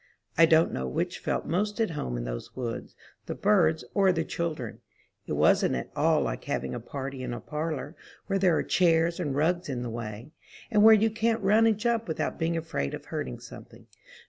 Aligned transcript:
I 0.35 0.47
don't 0.47 0.73
know 0.73 0.87
which 0.87 1.19
felt 1.19 1.45
most 1.45 1.79
at 1.79 1.91
home 1.91 2.17
in 2.17 2.23
those 2.23 2.55
woods, 2.55 2.95
the 3.27 3.35
birds 3.35 3.83
or 3.93 4.11
the 4.11 4.23
children. 4.23 4.81
It 5.27 5.33
wasn't 5.33 5.75
at 5.75 5.91
all 5.95 6.21
like 6.21 6.45
having 6.45 6.73
a 6.73 6.79
party 6.79 7.21
in 7.21 7.35
a 7.35 7.39
parlor, 7.39 7.95
where 8.25 8.39
there 8.39 8.57
are 8.57 8.63
chairs 8.63 9.19
and 9.19 9.35
rugs 9.35 9.69
in 9.69 9.83
the 9.83 9.91
way; 9.91 10.31
and 10.71 10.83
where 10.83 10.95
you 10.95 11.11
can't 11.11 11.43
run 11.43 11.67
and 11.67 11.77
jump 11.77 12.07
without 12.07 12.39
being 12.39 12.57
afraid 12.57 12.95
of 12.95 13.05
hurting 13.05 13.37
something. 13.41 13.85